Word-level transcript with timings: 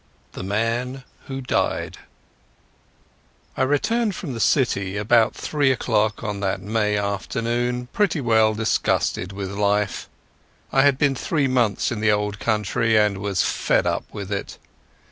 The 0.31 0.41
Man 0.41 1.03
Who 1.27 1.41
Died 1.41 1.99
I 3.55 3.61
returned 3.61 4.15
from 4.15 4.33
the 4.33 4.39
City 4.39 4.97
about 4.97 5.35
three 5.35 5.71
o'clock 5.71 6.23
on 6.23 6.39
that 6.39 6.59
May 6.59 6.97
afternoon 6.97 7.85
pretty 7.93 8.19
well 8.19 8.55
disgusted 8.55 9.31
with 9.31 9.51
life. 9.51 10.09
I 10.71 10.81
had 10.81 10.97
been 10.97 11.13
three 11.13 11.47
months 11.47 11.91
in 11.91 11.99
the 11.99 12.11
Old 12.11 12.39
Country, 12.39 12.97
and 12.97 13.19
was 13.19 13.43
fed 13.43 13.85
up 13.85 14.05
with 14.11 14.31
it. 14.31 14.57